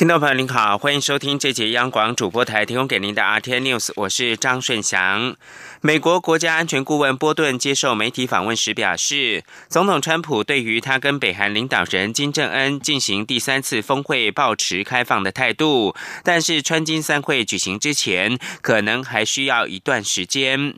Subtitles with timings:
[0.00, 5.36] 听众朋友您好，欢迎收听这节央广主播台提供给您的 RT News，我是张顺祥。
[5.82, 15.94] 美国国家安全顾问波顿接受媒体访问时表示，总统川普对于他跟北韩领导人金正恩进行第三次峰会保持开放的态度，
[16.24, 20.76] 但是川金三会举行之前，可能还需要一段时间。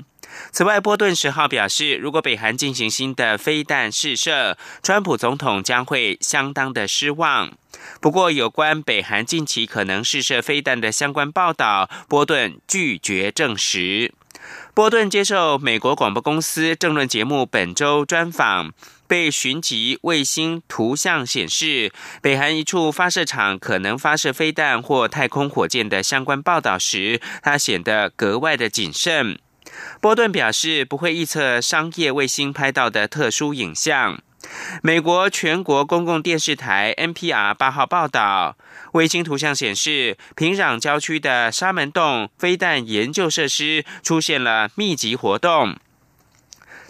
[0.51, 7.53] 此外，波顿十号表示，如果北韩进行新的飞弹试射，川普总统将会相当的失望。
[8.01, 14.13] 不过，有关北韩近期可能试射飞弹的相关报道，波顿拒绝证实。
[14.75, 18.73] 波顿接受美国广播公司政论节目本周专访，
[19.07, 29.39] 被寻及卫星图像显示北韩一处发射场可能发射飞弹或太空火箭的相关报道时，他显得格外的谨慎。
[30.01, 34.21] 波顿表示不会预测商业卫星拍到的特殊影像。
[34.83, 38.57] 美国全国公共电视台 NPR 八号报道，
[38.93, 45.77] 卫星图像显示，平壤郊区的沙门洞飞弹研究设施出现了密集活动。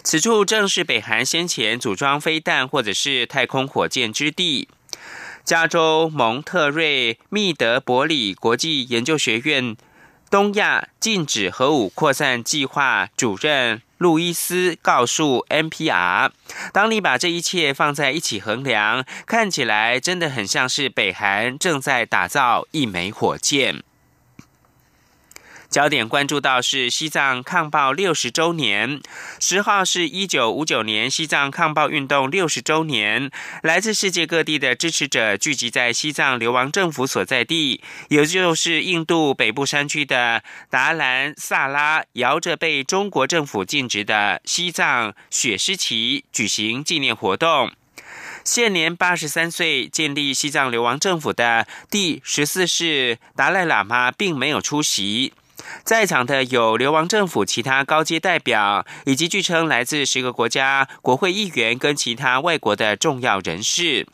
[0.03, 4.67] 此处正是北韩先前组装飞弹或者是太空火箭之地。
[5.45, 9.75] 加州蒙特瑞密德伯里国际研究学院
[10.33, 13.83] 东亚禁止核武扩散计划主任。
[13.99, 16.31] 路易斯告诉 NPR：“
[16.73, 23.83] 当你把这一切放在一起衡量，看起来真的很像是北韩正在打造一枚火箭。”
[25.73, 29.01] 焦点关注到是西藏抗暴六十周年，
[29.39, 33.31] 十号是一九五九年西藏抗暴运动六十周年，
[33.63, 47.71] 来自世界各地的支持者聚集在西藏流亡政府所在地，也就是印度北部山区的达兰萨拉，摇着被中国政府禁止的西藏雪狮旗，举行纪念活动。
[48.43, 55.33] 现年八十三岁，建立西藏流亡政府的第十四世达赖喇嘛并没有出席。
[55.83, 64.07] 在场的有流亡政府其他高阶代表，以及据称来自十个国家国会议员跟其他外国的重要人士。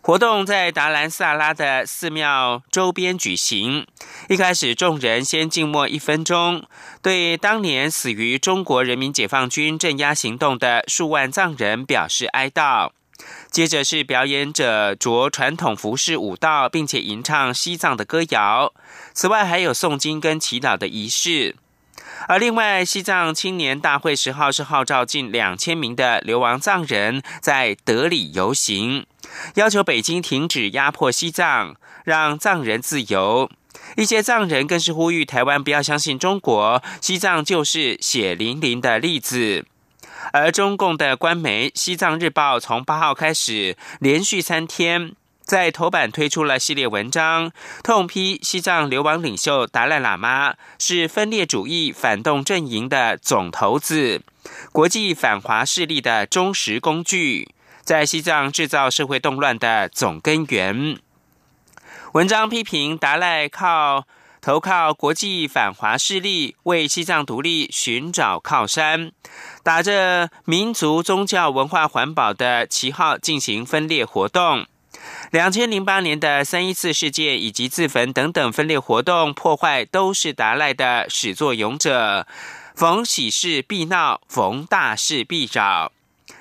[0.00, 3.86] 活动在达兰萨拉的寺庙周边举行。
[4.28, 6.64] 一开始，众人先静默一分钟，
[7.00, 12.90] 对当年死于中国人民解放军镇压行动的数万藏人表示哀悼。
[13.54, 18.74] 接着是表演者着传统服饰舞蹈，并且吟唱西藏的歌谣。
[19.12, 21.54] 此外，还有诵经跟祈祷的仪式。
[22.26, 29.06] 而另外，西藏青年大会十号是号召近两千名的流亡藏人在德里游行，
[29.54, 33.48] 要求北京停止压迫西藏，让藏人自由。
[33.96, 39.64] 一些藏人更是呼吁台湾不要相信中国，西藏就是血淋淋的例子。
[40.32, 45.12] 而中共的官媒《西藏日报》从八号开始，连续三天
[45.42, 47.52] 在头版推出了系列文章，
[47.82, 54.22] 痛批西藏流亡领袖达赖喇嘛是分裂主义反动阵营的总头子，
[54.72, 60.98] 国际反华势力的忠实工具，在西藏制造社会动乱的总根源。
[62.12, 64.06] 文章批评达赖靠。
[64.40, 69.10] 投靠国际反华势力，为西藏独立寻找靠山，
[69.64, 74.66] 打着民族、宗教、文化、环保的旗号进行分裂活动。
[75.30, 82.26] 两千零八年的三一四事件以及自焚等等分裂活动破坏，都是达赖的始作俑者。
[82.74, 85.92] 逢喜事必闹，逢大事必扰。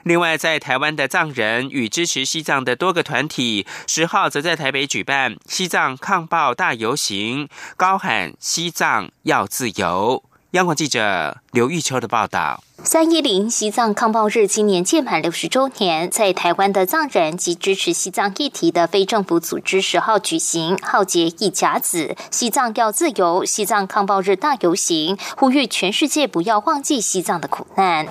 [0.03, 7.47] 另外，在台湾的藏人与支持西藏的多个团体，十号则在台北举办西藏抗暴大游行，
[7.77, 10.23] 高喊“西藏要自由”。
[10.53, 28.05] 央广记者刘玉秋的报道：三一零西藏抗暴日今年届满六十周年，在台湾的藏人及支持西藏议题的非政府组织十号举行“浩劫一甲子，西藏要自由”西藏抗暴日大游行，呼吁全世界不要忘记西藏的苦难。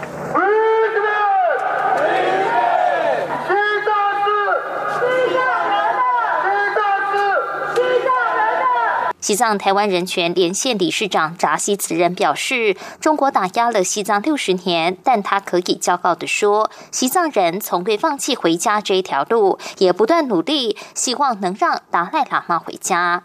[9.22, 23.22] 西藏台湾人权连线理事长扎西此人表示：“中国打压了西藏六十年，但他可以骄傲地说，西藏人从未放弃回家这一条路，也不断努力，希望能让达赖喇嘛回家。”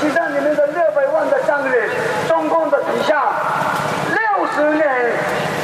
[0.00, 1.88] 西藏里面的六百万的藏人，
[2.26, 3.22] 中共的底下
[4.08, 5.12] 六十年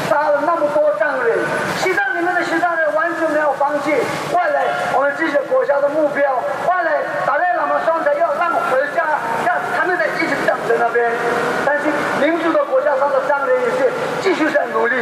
[0.09, 1.37] 杀了那么多藏人，
[1.82, 3.91] 西藏里面的西藏人完全没有放弃。
[3.91, 6.41] 未来我们这些国家的目标，
[12.99, 13.93] 他们三个人也是
[14.23, 14.96] 继续在努力。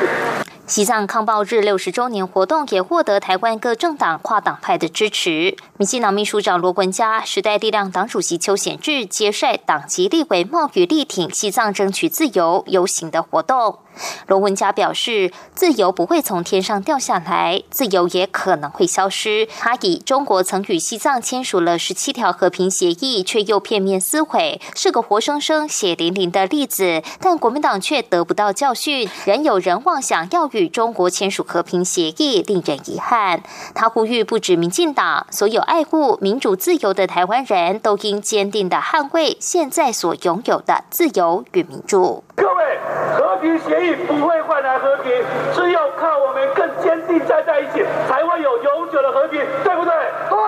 [0.72, 5.54] 西藏抗暴日六十周年活动也获得台湾各政党跨党派的支持。
[5.76, 13.80] 民进党秘书长罗文嘉、时代力量党主席邱显智接率党籍立委冒雨力挺西藏争取自由游行的活动。
[14.26, 19.46] 罗文嘉表示，自由不会从天上掉下来，自由也可能会消失。
[19.58, 27.02] 他以中国曾与西藏签署了十七条和平协议，却又片面撕毁，是个活生生血淋淋的例子。
[27.20, 33.42] 但国民党却得不到教训，仍有人妄想要与与中国签署和平协议，令人遗憾。
[33.74, 42.22] 他呼吁，不止民进党，所有爱护民主自由的台湾人都应坚定的捍卫现在所拥有的自由与民主。
[42.36, 42.78] 各位，
[43.18, 45.12] 和平协议不会换来和平，
[45.52, 49.92] 只有靠我们更坚定站在一起，才会有永久的和平，对不对？
[50.30, 50.38] 对。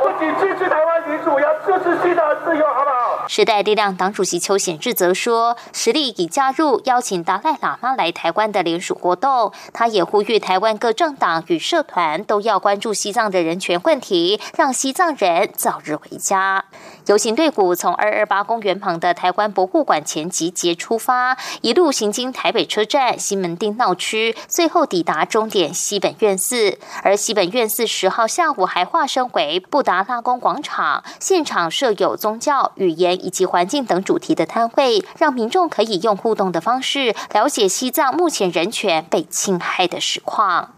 [0.00, 3.28] 不仅支持台湾民主，要支持西藏自由，好不好？
[3.28, 9.52] 时代力量党主席邱显智则说，实力已加入邀请达赖喇嘛来台湾的联署活动。
[9.74, 16.64] 他也呼吁台湾各政党与社团都要关注西藏的人权问题，让西藏人早日回家。
[17.04, 26.78] 游行队伍从二二八公园旁的台湾博物馆前集结出发，一路行经台北车站、西门町闹区，最后抵达终点西本院寺。
[27.02, 40.74] 而西本院寺十号下午还化身为布达拉宫广场，现场设有宗教、语言以及环境等主题的摊位，让民众可以用互动的方式了解西藏目前人权被侵害的实况。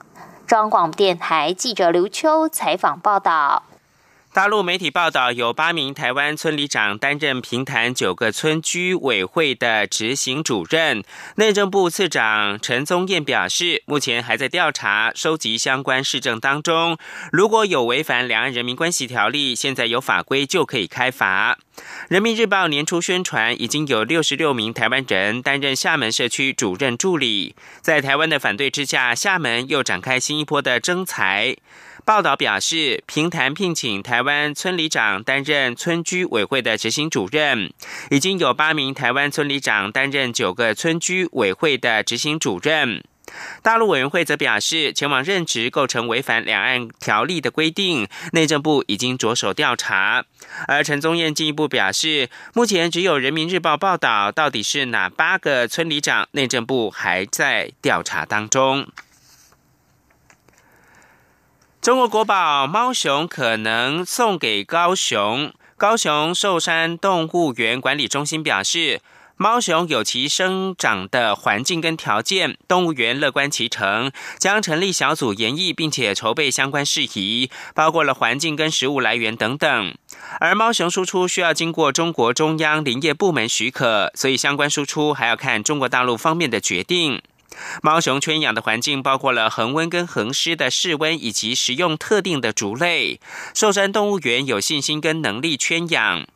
[0.47, 3.63] 中央广播电台记者刘秋采访报道。
[4.33, 11.03] 大陆媒体报道，有八名台湾村里长担任平潭九个村居委会的执行主任。
[11.35, 16.97] 内政部次长陈宗彦表示，目前还在调查、收集相关市政当中，
[17.33, 21.59] 如果有违反两岸人民关系条例，现在有法规就可以开罚。
[22.09, 27.57] 人民日报年初宣传，已经有六十六名台湾人担任厦门社区主任助理。
[27.81, 31.57] 在台湾的反对之下，厦门又展开新一波的征才。
[32.11, 37.73] 报道表示，平潭聘请台湾村里长担任村居委会的执行主任，
[38.11, 43.05] 已经有八名台湾村里长担任九个村居委会的执行主任。
[43.63, 50.25] 大陆委员会则表示，前往任职构成违反两岸条例的规定，内政部已经着手调查。
[50.67, 58.89] 而陈宗彦进一步表示，目前只有人民日报报道，到底是哪八个村里长，内政部还在调查当中。
[61.83, 65.51] 中国国宝猫熊可能送给高雄。
[65.79, 69.01] 高雄寿山动物园管理中心表示，
[69.39, 79.95] 猫熊有其生长的环境跟条件，动物园乐观其成，将成立小组研议，并且筹备相关事宜，包括了环境跟食物来源等等。
[80.39, 87.23] 而猫熊输出需要经过中国中央林业部门许可，所以相关输出还要看中国大陆方面的决定。
[87.83, 93.21] 猫熊圈养的环境包括了恒温跟恒湿的室温，以及食用特定的竹类。
[93.55, 96.27] 寿山动物园有信心跟能力圈养。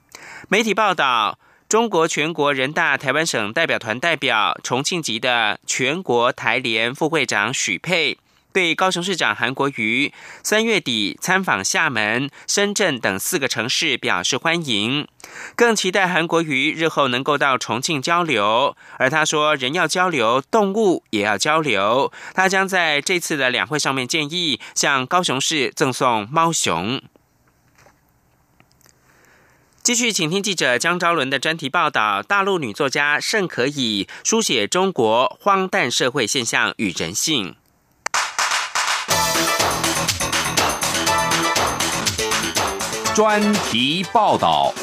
[0.49, 1.39] 媒体报道，
[1.69, 8.19] 中国全国人大台湾省代表团代表、重庆籍的全国台联副会长许佩。
[8.55, 10.13] 对高雄市长韩国瑜
[10.45, 15.09] 三月底参访厦门、深圳等四个城市表示欢迎，
[15.57, 18.77] 更期待韩国瑜日后能够到重庆交流。
[18.97, 22.13] 而他说，人要交流，动物也要交流。
[22.33, 27.03] 他将在这次的两会上面建议向高雄市赠送猫熊。
[29.83, 37.57] 继续，请听记者江昭伦的专题报道：大陆女作家盛可以书写中国荒诞社会现象与人性。
[43.15, 43.41] 专
[43.71, 44.75] 题报道：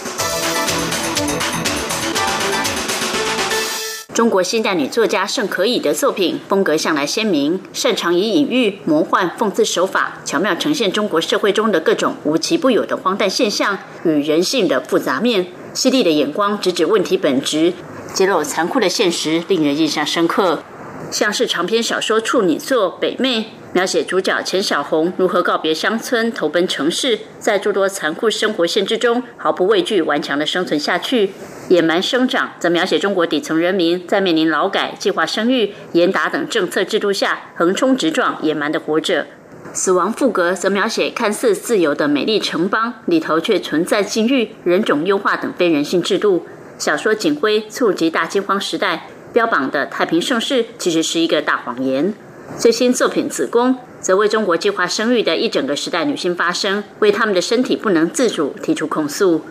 [4.13, 15.47] 中国现代女作家盛可以的作品风格向来鲜明，擅长以隐喻、魔幻、讽刺手法，巧妙呈现中国社会中的各种无奇不有的荒诞现象与人性的复杂面。
[15.73, 17.73] 犀利的眼光直指问题本质，
[18.13, 20.63] 揭露残酷的现实，令人印象深刻。
[21.11, 23.39] 像是长篇小说处女作《北妹》。
[23.73, 31.31] 描写主角钱小红如何告别乡村，投奔城市，在诸多残酷生活限制中毫不畏惧、顽强的生存下去。
[31.69, 39.27] 野蛮生长则描写中国底层人民在面临劳改、计划生育、严打等政策制度下横冲直撞、野蛮的活着。
[39.71, 46.45] 死亡赋格则描写看似自由的美丽城邦里头却存在禁欲、人种优化等非人性制度。
[46.77, 52.13] 小说《警徽》触及大饥荒时代，标榜的太平盛世其实是一个大谎言。
[52.57, 59.41] 最新作品《子宫》则为中国计划生育的一整个时代女性发声，为他们的身体不能自主提出控诉。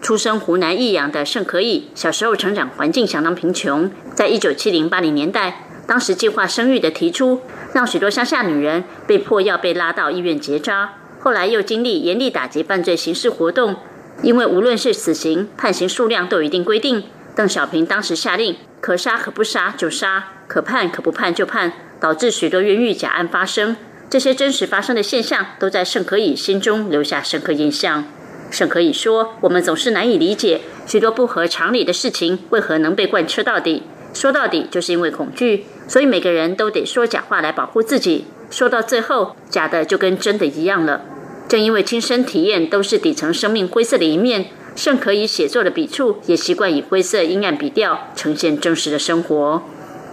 [0.00, 7.40] 出生湖南益阳的盛可以，小时候成长环境相当贫穷，在一九七零八零年代，当时计划生育的提出，
[7.72, 10.94] 让许多乡下女人被迫要被拉到医院结扎。
[11.20, 13.76] 后来又经历严厉打击犯罪刑事活动，
[14.22, 17.02] 因为无论是死刑判刑数量都有一定规定。
[17.36, 23.76] 邓小平当时下令，可杀可不杀就杀，可判可不判就判，导致许多冤狱假案发生。
[24.08, 28.06] 这些真实发生的现象，都在盛可以心中留下深刻印象。
[28.50, 33.82] 盛可以说：“我们总是难以理解许多不合常理的事情为何能被贯彻到底。
[34.14, 38.24] 说到底，就是因为恐惧，所以每个人都得说假话来保护自己。
[38.50, 41.02] 说到最后，假的就跟真的一样了。
[41.46, 44.46] 正因为亲身体验都是底层生命灰色的一面。”
[44.76, 49.62] 甚可以写作的笔触也习惯以灰色阴暗笔调呈现真实的生活。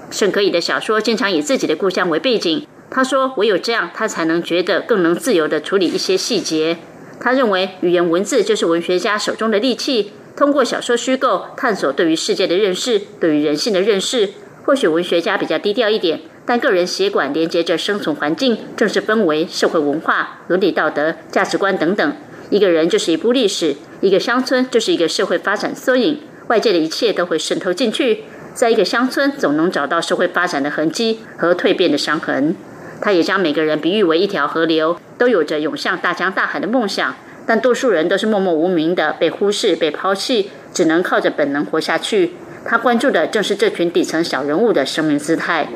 [0.10, 2.66] 甚可以的小说经常以自己的故乡为背景。
[2.90, 6.78] 他说：“唯有这样，他才能觉得更能自由地处理一些细节。”
[7.20, 14.30] 他认为语言文字就是文学家手中的利器，通过小说虚构探索对于世界的认识，对于人性的认识。
[14.66, 22.16] 或许文学家比较低调一点，但个人血管连接着生存环境、政治氛围、社会文化、伦理道德、价值观等等。
[22.54, 23.76] 一个人就是一部历史。
[24.00, 26.20] 一个乡村就是一个社会发展缩影，
[26.50, 32.56] 外界的一切都会渗透进去，在一个乡村总能找到社会发展的痕迹和蜕变的伤痕。
[33.02, 37.16] 他也将每个人比喻为一条河流，都有着涌向大江大海的梦想，
[37.48, 42.34] 但多数人都是默默无名的，被忽视、被抛弃，只能靠着本能活下去。
[42.66, 45.70] 他关注的正是这群底层小人物的生命姿态。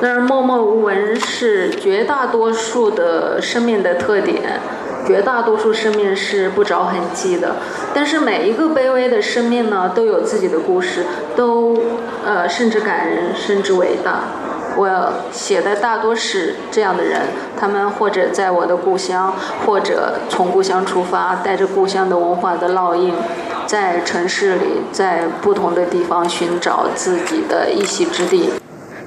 [0.00, 4.60] 然而，默默无闻是绝大多数的生命的特点。
[5.06, 7.56] 绝大多数生命是不着痕迹的，
[7.92, 11.04] 但是每一个卑微的生命呢，都有自己的故事，
[11.34, 11.76] 都
[12.24, 14.24] 呃甚至感人，甚至伟大。
[14.76, 17.22] 我写的大多是这样的人，
[17.58, 19.34] 他们或者在我的故乡，
[19.66, 23.12] 或者从故乡出发，带着故乡的文化的烙印，
[23.66, 28.50] 在城市里，在不同的地方寻找自己的一席之地。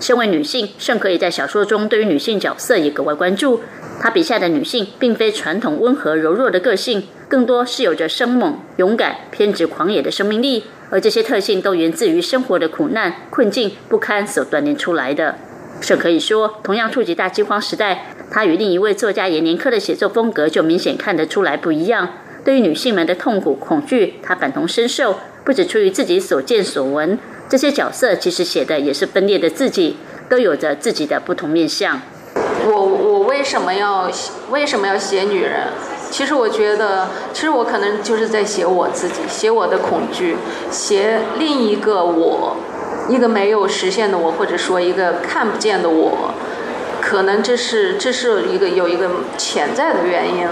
[0.01, 3.62] 身为女性，甚可以在小说中对于女性角色也格外关注。
[4.03, 15.38] 他笔下的女性，并非传统温和柔弱的个性，更多是有着生猛、勇敢、偏执、狂野的生命力，而这些特性都源自于生活的苦难、困境、不堪所锻炼出来的。
[15.79, 22.10] 这可以说，同样触及大饥荒时代，他与另一位作家严年科的写作风格就明显看得出来不一样。
[22.43, 27.17] 对于女性们的痛苦、恐惧，她感同身受，不止出于自己所见所闻。
[27.48, 29.95] 这些角色其实写的也是分裂的自己，
[30.27, 32.01] 都有着自己的不同面相。
[32.65, 32.86] 我
[33.43, 34.09] 为什么要
[34.51, 35.67] 为什么要写女人？
[36.09, 40.38] 其实我觉得，其实我可能就是在写我自己，写我的恐惧，
[40.71, 42.55] 写另一个我，
[43.09, 46.33] 一个没有实现的我，或者说一个看不见的我。
[47.01, 50.47] 可能这是这是一个有一个潜在的原因。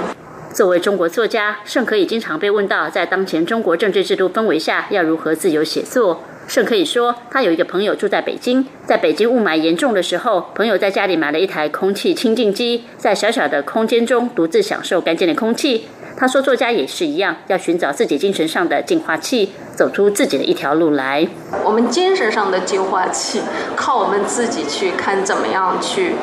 [0.53, 6.23] 作为中国作家，盛可以经常被问到，在当前中国政治制度氛围下，要如何自由写作。
[6.51, 15.85] 盛可以说，他有一个朋友住在北京，在北京雾霾严重的时候，朋友在家里买了一台空气清净机，在小小的空间中独自享受干净的空气。
[16.17, 21.25] 他说，作家也是一样，要寻找自己精神上的净化器，走出自己的一条路来。
[21.63, 23.39] 我们精神上的净化器，
[23.77, 26.15] 靠我们自己去看怎么样去。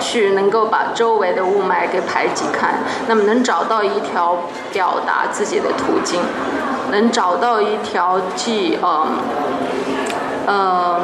[0.00, 2.74] 去能够把周围的雾霾给排挤开，
[3.08, 6.20] 那么能找到一条表达自己的途径，
[6.90, 9.06] 能找到一条既呃
[10.46, 11.00] 呃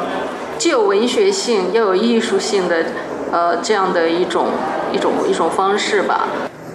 [0.57, 2.85] 既有文学性又有艺术性的
[3.31, 4.47] 呃这样的一种
[4.91, 6.27] 一种一种方式吧。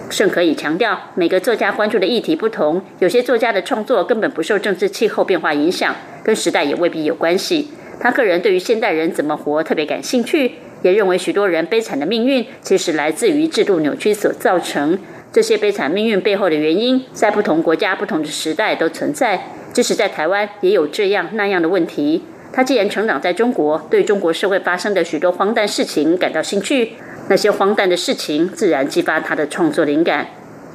[0.09, 5.93] 甚可以强调，每个作家关注的议题不同，有些作家的创作根本不受政治气候变化影响，
[6.23, 7.71] 跟时代也未必有关系。
[7.99, 10.53] 他个人对于现代人怎么活特别感兴趣。
[10.81, 14.97] 也认为许多人悲惨的命运其实来自于制度扭曲所造成。
[15.33, 19.51] 这些悲惨命运背后的原因，在不同国家、不同的时代都存在。
[19.73, 22.23] 即使在台湾，也有这样那样的问题。
[22.51, 26.93] 他既然成长在中国，对中国社会发生的许多荒诞事情感到兴趣，
[27.27, 30.27] 那些荒诞的事情自然激发他的创作灵感。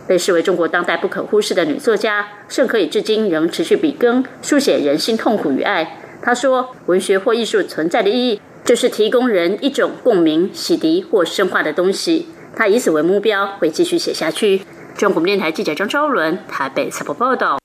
[0.06, 5.96] 被视为中国当代不可忽视的女作家，甚可以至今仍持续笔耕，书写人性痛苦与爱。
[6.20, 12.28] 他说：“文学或艺术存在的意义。”就是提供人一种共鸣、洗涤或深化的东西。
[12.54, 14.62] 他以此为目标，会继续写下去。
[14.96, 17.58] 中国电台记者张昭伦台北采访报道。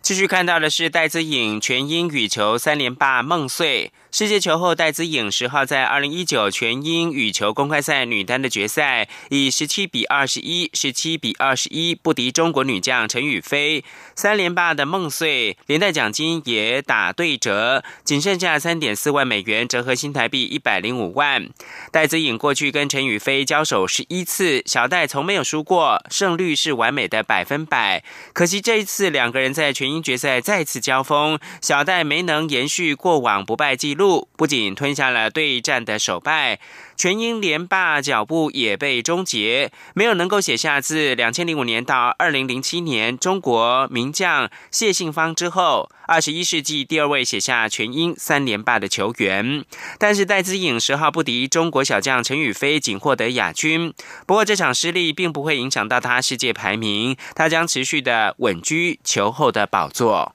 [0.00, 3.92] 继续看到的是戴资颖全英羽球三连霸梦碎。
[4.12, 13.82] 世界球后戴资颖十号在二零一九全英羽球公开赛女单的决赛，以十七比二十一、十七比二十一不敌中国女将陈雨菲，
[14.14, 21.48] 三连霸的梦碎，连带奖金也打对折，仅剩下三点四万美元，折合新台币一百零五万。
[21.90, 28.04] 戴资颖过去跟陈雨菲交手十一次，小戴从没有输过，胜率是完美的百分百。
[28.34, 34.01] 可惜这一次两个人在全英决赛再次交锋，小戴没能延续过往不败记录。
[34.36, 36.58] 不仅吞下了对战的首败，
[36.96, 49.64] 全英连霸脚步也被终结，没有能够写下自两千零五年到二零零七年中国名将谢杏芳之后，二十一世纪第二位写下全英三连霸的球员。
[49.98, 53.92] 但是戴资颖十号不敌中国小将陈雨菲，仅获得亚军。
[54.26, 60.34] 不过这场失利并不会影响到他世界排名，他将持续的稳居球后的宝座。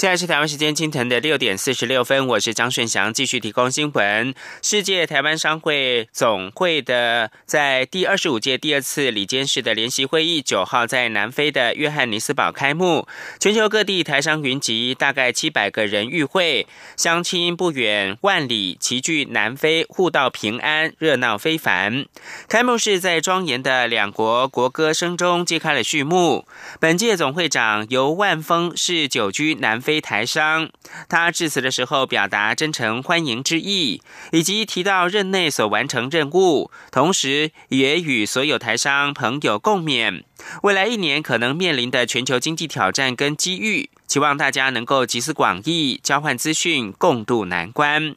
[0.00, 4.34] 现在是台湾时间清晨的六点四十六分，我是张顺祥，继续提供新闻。
[4.62, 13.06] 世界台湾商会总会的在第二十五届第二次里监事的联席会议九号在南非的约翰尼斯堡开幕，
[13.38, 16.66] 全球各地台商云集，大概七百个人与会，
[16.96, 22.06] 相亲不远万里，齐聚南非，互道平安，热闹非凡。
[22.48, 26.46] 开幕式在庄严的两国国歌声中揭开了序幕。
[26.78, 29.89] 本届总会长尤万峰是久居南非。
[29.90, 30.70] 非台商，
[31.08, 40.22] 他致辞的时候表达真诚欢迎之意，以及提到任内所完成任务，同时也与所有台商朋友共勉
[40.62, 48.14] 未来一年可能面临的全球经济挑战跟机遇，期望大家能够集思广益，交换资讯，共度难关。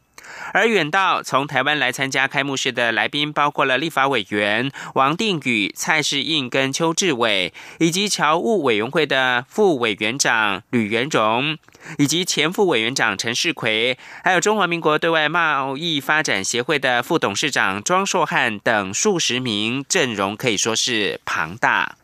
[0.53, 11.57] 而远道从台湾来参加开幕式的来宾，包括了立法委员王定宇、蔡世应跟邱志伟，以及侨务委员会的副委员长吕元荣，
[11.97, 21.95] 以及前副委员长陈世奎，还有中华民国对外贸易发展协会的副董事长庄硕汉等数十名，阵容可以说是庞大。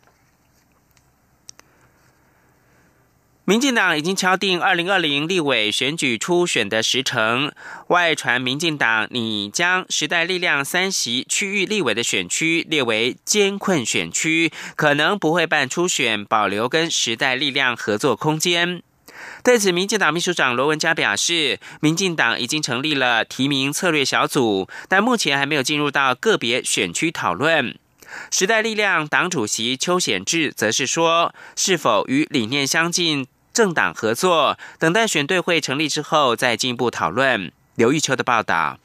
[3.50, 7.52] 民进党已经敲定二零二零立委选举初选的时程，
[7.88, 18.84] 外传民进党拟将时代力量三席区域立委的选区列为艰困选区，可能不会办初选，保留跟时代力量合作空间。
[19.44, 27.76] 对此，民进党秘书长罗文嘉表示，民进党已经成立了提名策略小组，但目前还没有进入到个别选区讨论。
[28.30, 33.26] 时代力量党主席邱显智则是说，是否与理念相近？
[33.60, 37.52] 政党合作，等待选对会成立之后再进一步讨论。
[37.76, 38.80] 刘玉秋的报道。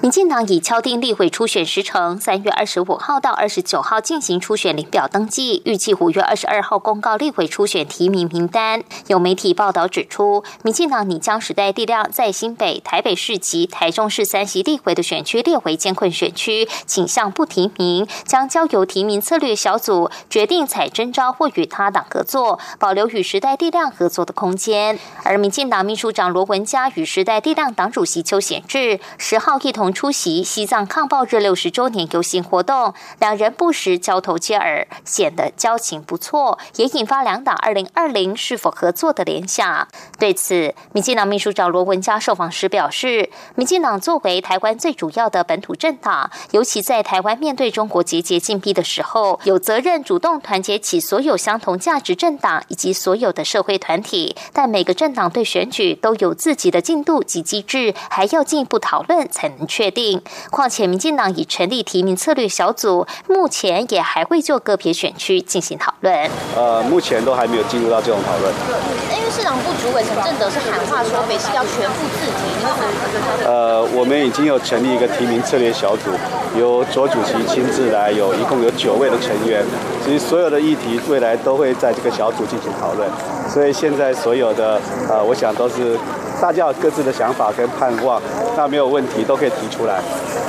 [0.00, 8.82] 民进党已敲定立委初选时程，三月二十五号到二十九号进行初选领表登记，预计五月二十二号公告立委初选提名名单。
[9.06, 24.98] 有媒体报道指出，民进党拟将时代力量在新北、台北市及台中市三席立委的选区列为艰困选区，倾向不提名，将交由提名策略小组决定采征召或与他党合作，保留与时代力量合作的空间。
[25.22, 29.83] 而民进党秘书长罗文嘉与时代力量党主席邱显智十号一同。
[29.92, 39.88] 出席西藏抗暴日六十周年游行活动，两人不时交头接耳，显得交情不错，也引发两党二零二零是否合作的联想。
[40.18, 54.36] 对此，民进党秘书长罗文嘉受访时表示，民进党作为台湾最主要的本土政党，尤其在台湾面对中国节节进逼的时候，有责任主动团结起所有相同价值政党以及所有的社会团体。
[54.52, 59.64] 但每个政党对选举都有自己的进度及机制，还要进一步讨论才能。
[59.74, 60.22] 确定。
[60.52, 66.30] 况且，民进党已成立提名策略小组，目前也还会就个别选区进行讨论。
[66.54, 68.54] 呃，目前都还没有进入到这种讨论。
[69.10, 72.44] 因为市长部主委陈正德是喊话说，北市要全部自提。
[73.44, 76.10] 呃，我们已经有成立一个提名策略小组，
[76.56, 79.64] 由左主席亲自来，有一共有九位的成员。
[80.04, 83.10] 其实所有的议题未来都会在这个小组进行讨论。
[83.52, 85.98] 所以现在所有的呃，我想都是。
[86.44, 88.20] 大家有各自的想法跟盼望，
[88.54, 89.98] 那没有问题，都可以提出来。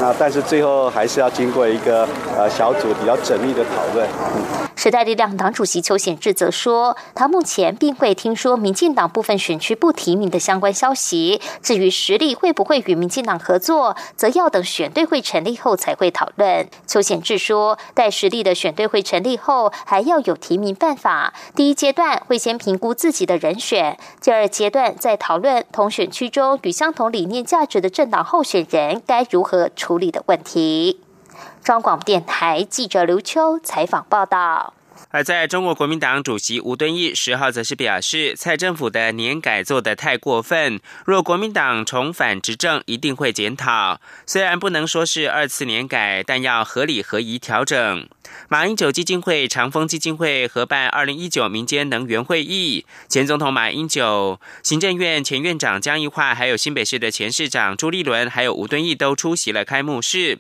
[0.02, 2.06] 那但是最后还是要经过一个
[2.38, 4.06] 呃小组比较缜密的讨论。
[4.36, 11.42] 嗯时代力量党主席邱显智则说，他目前并未听说民进党部分选区不提名的相关消息。
[11.64, 16.70] 至于实力会不会与民进党合作，则要等选队会成立后才会讨论。
[16.86, 21.34] 邱显智说，待实力的选队会成立后，还要有提名办法。
[21.56, 31.00] 第一阶段会先评估自己的人选，第二阶段再讨论同选区中与相同理念价值的政党候选人该如何处理的问题。
[31.66, 34.76] 中广电台记者刘秋采访报道。
[35.12, 44.02] 而在中国国民党主席吴敦义十号则是表示，蔡政府的年改做得太过分，若国民党重返执政，一定会检讨。
[44.26, 48.08] 虽然不能说是二次年改，但要合理合宜调整。
[48.50, 60.40] 马英九基金会、长丰基金会合办二零一九民间能源会议，前总统马英九、行政院前院长江宜桦，还有新北市的前市长朱立伦，还有吴敦义都出席了开幕式。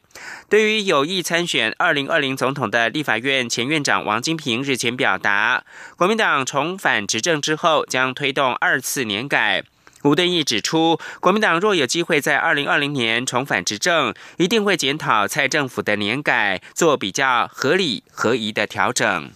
[0.49, 4.54] 对于有意参选二零二零总统的立法院前院长王金平。
[4.61, 5.63] 日前表达，
[5.95, 9.63] 国民党重返执政之后将推动二次年改。
[10.03, 19.31] 吴敦义指出，国民党若有机会在二零二零年重返执政，一定会检讨蔡政府的年改，做比较合理合宜的调整。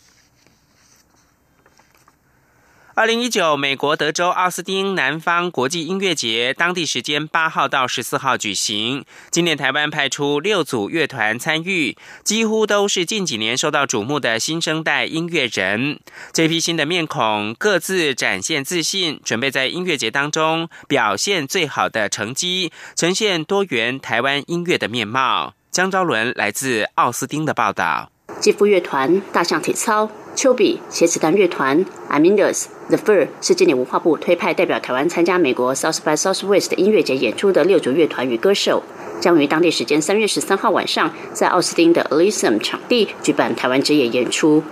[2.99, 9.05] 二零一九美国德州奥斯汀南方国际音乐节，当地时间八号到十四号举行。
[9.31, 16.01] 今年台湾派出六组乐团参与，几乎都是近几年受到瞩目的新生代音乐人。
[16.33, 25.53] 这批新的面孔各自展现自信，准备在音乐节当中表现最好的成绩，呈现多元台湾音乐的面貌。
[25.71, 28.12] 江昭伦来自奥斯汀的报道。
[28.41, 30.09] 肌肤乐团、大象体操、
[30.39, 38.82] 丘比、茄子蛋乐团、a m i n d u s The Fur 是今年文化部推派代表台湾参加美国 South by Southwest 音乐节演出的六组乐团与歌手，
[39.19, 44.63] 将于当地时间三月十三号晚上在奥斯汀的 Elysium 场地举办台湾之夜演出。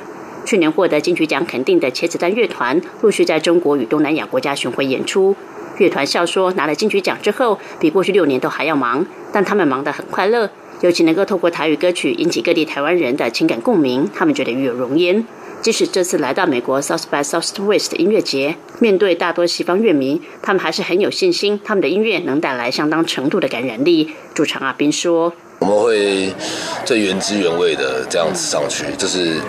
[0.46, 5.36] 去年获得金曲奖肯定的茄子蛋乐团，陆续在中国与东南亚国家巡回演出。
[5.80, 10.50] 乐团笑说，拿了金曲奖之后，比过去六年都还要忙，但他们忙得很快乐。
[10.80, 15.26] 尤其能够透过台语歌曲引起各地台湾人的情感共鸣，他们觉得与有荣焉。
[15.62, 24.14] 即使这次来到美国 South by Southwest 音乐节，面对大多西方乐迷，他们还是很有信心，他们的音乐能带来相当程度的感染力。
[24.34, 26.32] 主唱阿斌说：“我们会
[26.86, 29.42] 最原汁原味的这样子上去，就是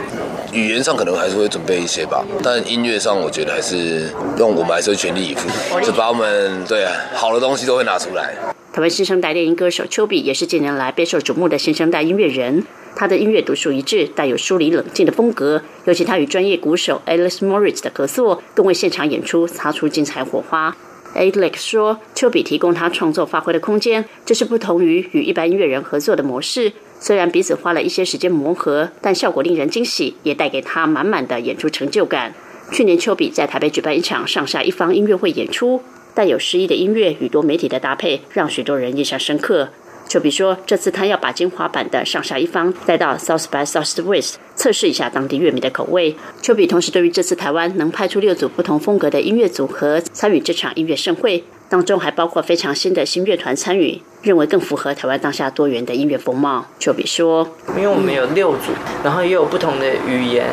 [0.52, 5.48] 语言上可能还是会准备一些吧，但音乐上我觉得还是用我们还是会全力以赴，
[5.82, 8.34] 就把我们对好的东西都会拿出来。”
[8.70, 12.64] 台湾新生代电音歌手丘比也是近年来备受瞩目的新生代音乐人。
[12.94, 15.62] 他的音乐独树一帜，带有疏离冷静的风格。
[15.87, 20.76] 尤其他与专业鼓手 Alice Morris 的合作，更为现场演出擦出精彩火花。
[21.14, 26.72] Alex 说：“丘比提供他创作发挥的空间，这是不同于与一般音乐人合作的模式。
[27.00, 32.35] 虽然彼此花了一些时间磨合，但效果令人惊喜，也带给他满满的演出成就感。
[32.70, 35.81] 去年，丘比在台北举办一场上下一方音乐会演出。”
[36.18, 39.68] 带有诗意的音乐与多媒体的搭配，让许多人印象深刻。
[40.09, 46.16] 丘比说，这次他要把精华版的上下一方带到 South by Southwest 测试一下当地乐迷的口味。
[46.42, 56.66] 丘比同时对于这次台湾能派出六组不同风格的音乐组合参与这场音乐盛会，当中还包括非常新的新乐团参与，认为更符合台湾当下多元的音乐风貌。
[56.81, 58.72] 丘比说：“因为我们有六组，
[59.04, 60.48] 然后也有不同的语言，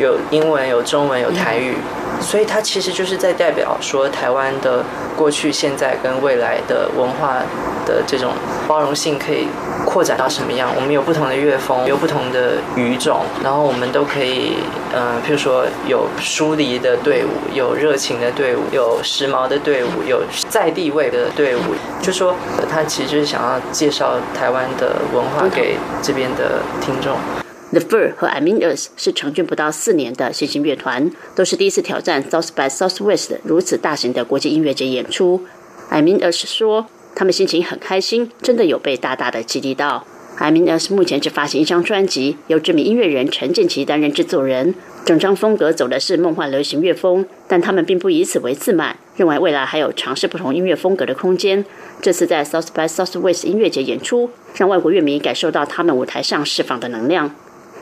[0.00, 1.74] 有英文、有中文、有台语。”
[2.20, 4.82] 所以它其实就是在代表说，台湾的
[5.16, 7.38] 过去、现在跟未来的文化
[7.86, 8.32] 的这种
[8.66, 9.46] 包容性可以
[9.84, 10.70] 扩展到什么样？
[10.74, 14.56] 我们有不同的乐风，有不同的语种，然后我们都可以，
[14.94, 21.60] 嗯，譬如说有疏离的队伍，有热情的队伍，有时髦的队伍，有在地位的队伍。
[22.00, 22.34] 就说
[22.70, 27.16] 他其实就是想要介绍台湾的文化给这边的听众。
[27.74, 35.42] The Fur 和 I Mean Us 是成军不到四年的新兴乐团，都是第一次挑战 South by Southwest 如此大型的国际音乐节演出。
[35.88, 40.06] I Mean Us 说，他们心情很开心，真的有被大大的激励到。
[40.36, 51.64] I Mean Us 目前只发行一张专辑，由知名音乐人陈建奇担任制作人，整张风格走的是梦幻流行乐风，但他们并不以此为自满，认为未来还有尝试不同音乐风格的空间。
[52.00, 57.34] 这次在 South by Southwest 音乐节演出，让外国乐迷感受到他们舞台上释放的能量。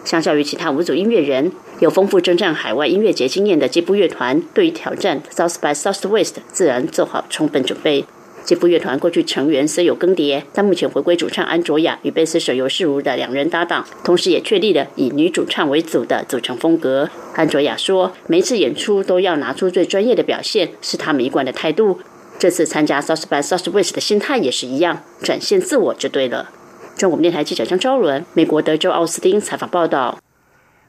[0.05, 8.05] 相较于其他五组音乐人，有丰富征战海外音乐节经验的吉布乐团，对于挑战 South by Southwest 自然做好充分准备。
[8.45, 17.09] 吉布乐团过去成员虽有更迭，但目前回归主唱安卓雅与贝斯手尤世如的两人搭档，同时也确立了以女主唱为主的组成风格。
[17.37, 22.01] 安卓雅说：“每次演出都要拿出最专业的表现，是他们一贯的态度。
[22.37, 26.51] 这次参加 South by Southwest 的心态也是一样，展现自我就对了。”
[26.97, 30.19] 中国电台记者张昭伦，美国德州奥斯汀采访报道。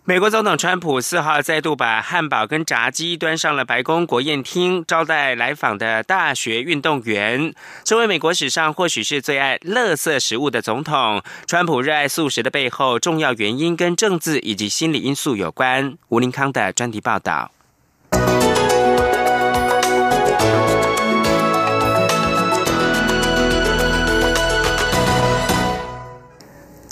[0.05, 7.53] 美国总统川普四号再度把汉堡跟炸鸡端上了白宫国宴厅，招待来访的大学运动员。
[7.85, 15.97] 这位美国史上或许是最爱乐色食物的总统，川普热爱素食的背后重要原因跟政治以及心理因素有关。
[16.09, 17.49] 吴林康的专题报道。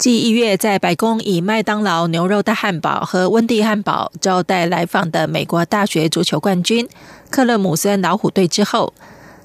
[0.01, 6.89] 继一月在白宫以麦当劳牛肉大汉堡和温蒂汉堡招待来访的美国大学足球冠军
[7.29, 8.95] 克勒姆森老虎队之后，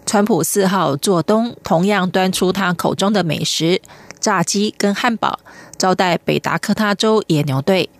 [0.06, 3.82] 川普四号做东，同样端出他口中的美食——
[4.18, 5.40] 炸鸡跟汉堡，
[5.76, 7.90] 招待北达科他州野牛队。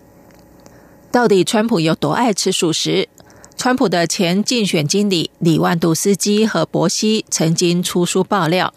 [1.11, 3.07] 到底川普有多爱吃素食？
[3.55, 8.73] 川普的前竞选经理李万杜斯基和伯西曾经出书爆料。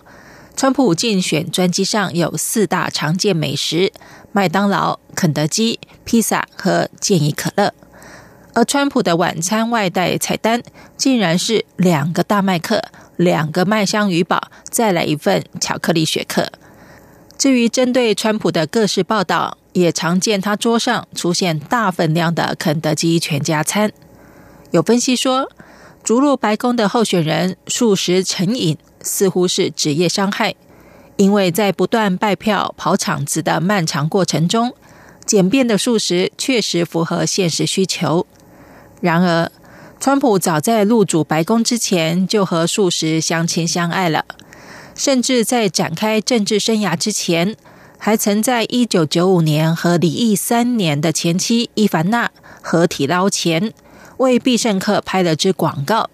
[0.61, 3.95] 川普竞选专辑上有四大常见美食：
[4.31, 7.73] 麦当劳、肯德基、披萨和健怡可乐。
[8.53, 10.63] 而川普的晚餐外带菜单
[10.99, 12.85] 竟然是两个大麦克、
[13.17, 16.53] 两个麦香鱼堡，再来一份巧克力雪克。
[17.39, 23.91] 至于针对川普的各式报道，也常见他桌上出现大分量的肯德基全家餐。
[24.73, 25.51] 有分析说，
[26.05, 28.77] 逐入白宫的候选人素食成瘾。
[29.03, 30.55] 似乎是职业伤害，
[31.17, 34.75] 因为在不断拜票、跑场子的漫长过程中，
[35.25, 38.27] 简便的素食确实符合现实需求。
[39.01, 39.51] 然而，
[39.99, 44.25] 川普早在入主白宫之前就和素食相亲相爱了，
[44.95, 47.57] 甚至在展开政治生涯之前，
[47.99, 52.31] 还曾在一九九五年和离异三年的前妻伊凡娜
[52.63, 53.73] 合体捞钱，
[54.19, 56.09] 为必胜客拍了支广告。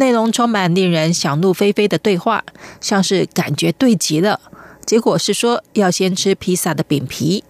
[0.00, 2.42] 内容充满令人想入非非的对话，
[2.80, 4.40] 像是感觉对极了。
[4.86, 7.44] 结果是说要先吃披萨的饼皮。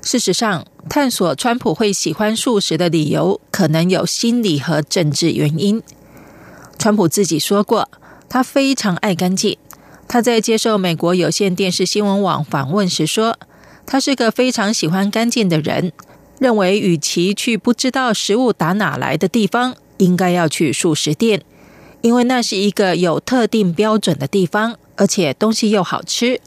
[0.00, 5.82] 事实上，探索川普会喜欢素食的理由，可能有心理和政治原因。
[6.78, 7.90] 川普自己说过，
[8.28, 9.58] 他非常爱干净。
[10.06, 13.36] 他在接受美国有线电视新闻网访问时说，
[13.84, 15.92] 他是个非常喜欢干净的人，
[16.38, 21.42] 认为与其去不知道食物打哪来的地方，应该要去素食店。
[22.02, 26.40] 因为那是一个有特定标准的地方，而且东西又好吃。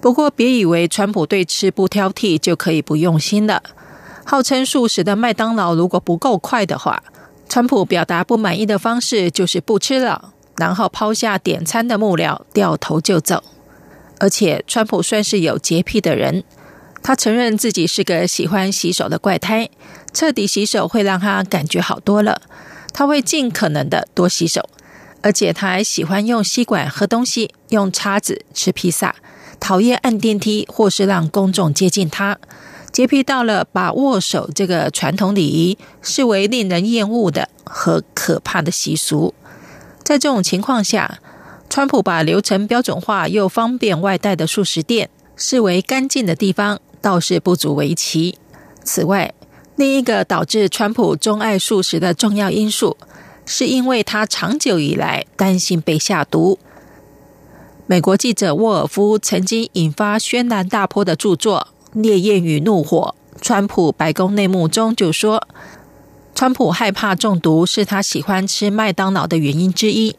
[0.00, 3.62] 不过，别以为川普对吃不挑剔就可以不用心了。
[4.24, 7.02] 号称素食的麦当劳如果不够快的话，
[7.48, 13.42] 川普表达不满意的方式就是不吃了，然后抛下点餐的幕僚，掉头就走。
[14.18, 16.44] 而且，川普算是有洁癖的人，
[17.02, 19.70] 他承认自己是个喜欢洗手的怪胎，
[20.12, 22.42] 彻底洗手会让他感觉好多了。
[22.94, 24.66] 他会尽可能的多洗手，
[25.20, 29.16] 而且他还喜欢用吸管喝东西，用叉子吃披萨，
[29.60, 32.38] 讨厌按电梯或是让公众接近他。
[32.92, 39.34] 洁癖到了把握手这个传统礼仪视为令人厌恶的和可怕的习俗。
[40.04, 41.18] 在这种情况下，
[41.68, 48.38] 川普把流程标准化又方便外带的素食店视为干净的地方，倒是不足为奇。
[48.84, 49.34] 此外，
[49.76, 52.96] 另一个导致川普钟爱素食的重要因素，
[53.44, 56.60] 是因为他长久以来担心被下毒。
[57.86, 61.68] 美国记者沃尔夫曾经引发轩然大波的著作
[62.00, 65.42] 《烈焰与怒火：川普白宫内幕》中就说，
[66.36, 70.16] 川普害怕中毒是他喜欢吃麦当劳的原因之一，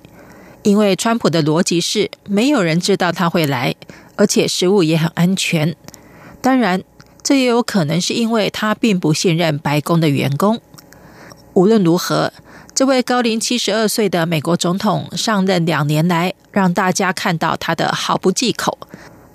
[0.63, 3.73] 因为川普的逻辑是没有人知道他会来，
[4.17, 5.73] 而且食物也很安全。
[6.41, 6.83] 当然。
[7.25, 10.61] 这也有可能是因为他并不信任白宫的员工。
[11.53, 12.31] 无论如何，
[12.75, 18.77] 这位高龄七十二岁的美国总统上任两年来，让大家看到他的毫不忌口，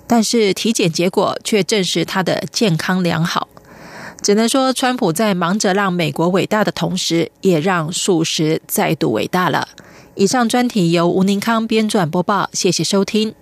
[0.07, 3.49] 但是体检结果却证实他的健康良好。
[4.21, 9.67] 只能说，川普在忙着让美国伟大的同时，也让素食再度伟大了。
[10.15, 13.35] 以上专题由吴宁康编撰播报，谢谢收听。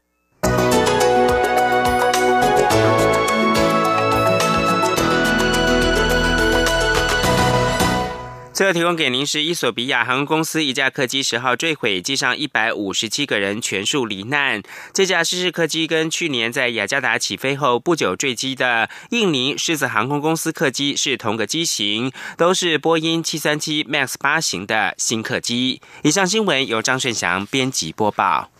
[8.59, 14.61] 最后提供给您是伊索比亚航空公司一架客机十号坠毁，机上一百五十七个人全数罹难。
[14.93, 25.79] 这架失事客机跟去年在雅加达起飞后不久坠机的印尼狮子航空公司客机是同个机型，都是波音七三七 MAX 八型的新客机。
[26.03, 28.51] 以上新闻由张顺祥编辑播报。